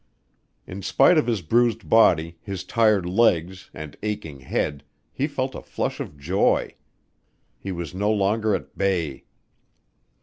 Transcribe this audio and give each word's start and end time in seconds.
In 0.65 0.81
spite 0.81 1.19
of 1.19 1.27
his 1.27 1.43
bruised 1.43 1.87
body, 1.87 2.39
his 2.41 2.63
tired 2.63 3.05
legs, 3.05 3.69
and 3.71 3.95
aching 4.01 4.39
head, 4.39 4.83
he 5.13 5.27
felt 5.27 5.53
a 5.53 5.61
flush 5.61 5.99
of 5.99 6.17
joy; 6.17 6.73
he 7.59 7.71
was 7.71 7.93
no 7.93 8.09
longer 8.11 8.55
at 8.55 8.75
bay. 8.75 9.25